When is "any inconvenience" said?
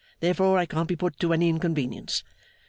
1.31-2.23